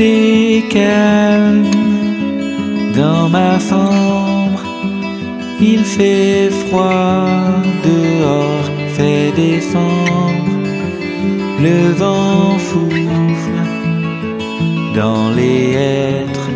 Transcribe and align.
est 0.00 0.68
calme 0.68 1.64
dans 2.96 3.28
ma 3.28 3.58
chambre. 3.58 4.62
Il 5.60 5.84
fait 5.84 6.50
froid 6.50 7.26
dehors, 7.84 8.68
fait 8.96 9.32
décembre. 9.36 10.56
Le 11.60 11.92
vent 11.92 12.58
souffle 12.58 13.60
dans 14.94 15.30
les 15.30 15.72
hêtres 15.74 16.50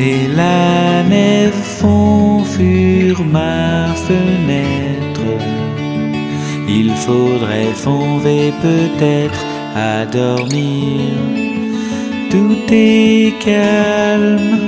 et 0.00 0.26
la 0.34 1.02
neige 1.02 1.52
fond 1.52 2.44
sur 2.44 3.22
ma 3.24 3.94
fenêtre. 3.94 5.20
Il 6.68 6.90
faudrait 6.92 7.74
fonder 7.74 8.52
peut-être 8.62 9.44
à 9.76 10.06
dormir. 10.06 11.51
Tout 12.32 12.64
est 12.70 13.34
calme, 13.40 14.58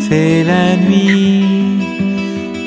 c'est 0.00 0.42
la 0.42 0.74
nuit. 0.76 1.78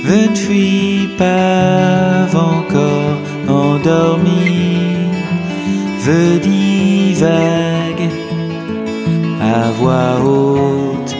Ne 0.05 0.33
suis 0.33 1.09
pas 1.17 2.25
encore 2.33 3.19
endormi. 3.49 4.77
Je 6.05 6.37
divague 6.39 8.09
à 9.41 9.71
voix 9.77 10.21
haute 10.23 11.13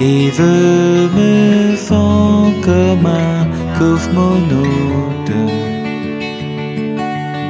et 0.00 0.30
je 0.32 1.10
me 1.18 1.76
sens 1.76 2.54
comme 2.64 3.04
un 3.04 3.46
cosmonaute. 3.78 5.36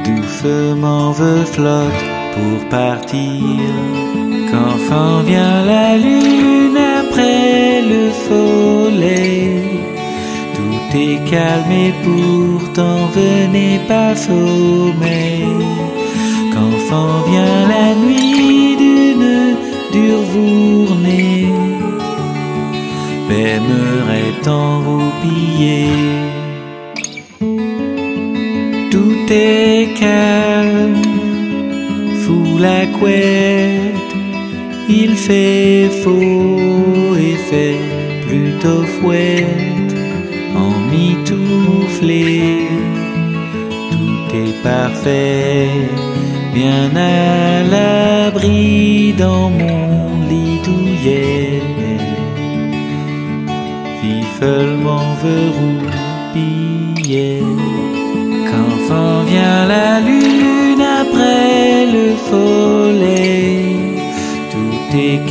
Doucement 0.03 1.13
je 1.13 1.45
flotte 1.45 2.03
pour 2.33 2.67
partir. 2.67 4.10
Quand 4.51 4.77
s'en 4.89 5.23
vient 5.23 5.65
la 5.65 5.97
lune 5.97 6.77
après 6.99 7.81
le 7.91 8.03
soleil, 8.27 9.63
tout 10.55 10.97
est 10.97 11.19
calme 11.29 11.71
et 11.71 11.93
pourtant 12.03 13.01
n'ai 13.53 13.79
pas 13.87 14.15
sommeil. 14.15 15.45
Quand 16.53 16.77
s'en 16.89 17.13
vient 17.29 17.67
la 17.75 17.95
nuit 18.03 18.75
d'une 18.83 19.55
dure 19.93 20.25
journée, 20.33 21.47
j'aimerais 23.29 24.31
t'enroupiller. 24.43 25.87
Tout 28.91 29.25
est 29.29 29.87
calme 29.99 31.01
sous 32.23 32.57
la 32.57 32.85
couette, 32.97 34.10
il 34.99 35.15
fait 35.15 35.89
faux 36.03 37.15
et 37.27 37.37
fait 37.49 37.79
plutôt 38.27 38.83
fouette, 38.95 39.95
en 40.65 40.73
mitouflé. 40.91 42.31
Tout 43.91 44.35
est 44.43 44.57
parfait, 44.63 45.69
bien 46.53 46.89
à 46.95 47.63
l'abri 47.73 49.13
dans 49.17 49.49
mon 49.49 50.27
lit 50.29 50.59
douillet. 50.65 51.61
Seulement 54.41 55.07
je 55.21 55.35
roupillais, 55.57 57.43
quand 58.49 58.75
vient 59.29 59.61
la 59.67 59.80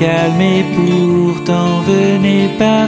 tout 0.01 0.05
est 0.05 0.06
calme 0.06 0.41
et 0.41 0.65
pourtant 0.75 1.83
n'ai 2.20 2.48
pas. 2.59 2.87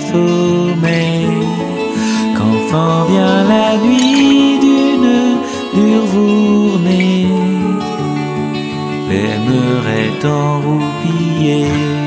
Quand 2.37 2.71
s'en 2.71 3.05
vient 3.05 3.45
la 3.45 3.77
nuit 3.77 4.59
d'une 4.61 5.39
dure 5.75 6.07
journée, 6.07 7.27
j'aimerais 9.09 10.11
t'enroupiller. 10.21 12.02